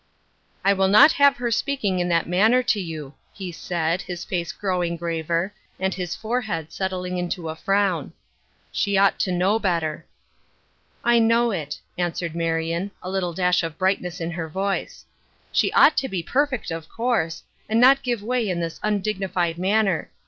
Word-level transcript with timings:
I 0.65 0.73
will 0.73 0.87
not 0.87 1.11
have 1.11 1.37
her 1.37 1.51
speaking 1.51 1.99
in 1.99 2.09
that 2.09 2.25
mauner 2.27 2.63
to 2.65 2.81
you," 2.81 3.13
he 3.35 3.51
said, 3.51 4.01
his 4.01 4.25
face 4.25 4.51
growing 4.51 4.97
graver, 4.97 5.53
and 5.79 5.93
his 5.93 6.15
forehead 6.15 6.71
settling 6.73 7.19
into 7.19 7.49
a 7.49 7.55
frown." 7.55 8.11
She 8.71 8.97
ought 8.97 9.19
to 9.19 9.31
know 9.31 9.59
better."" 9.59 10.07
I 11.13 11.19
know 11.19 11.51
it," 11.51 11.79
answered 11.99 12.33
Marion, 12.35 12.89
a 13.03 13.11
little 13.11 13.31
dash 13.33 13.61
of 13.61 13.77
brightness 13.77 14.19
in 14.19 14.31
her 14.31 14.49
voice." 14.49 15.05
She 15.51 15.71
ought 15.73 15.95
to 15.97 16.09
be 16.09 16.23
perfect, 16.23 16.71
of 16.71 16.89
course, 16.89 17.43
and 17.69 17.79
not 17.79 18.01
give 18.01 18.23
way 18.23 18.49
in 18.49 18.59
this 18.59 18.79
undignified 18.81 19.59
manner. 19.59 20.09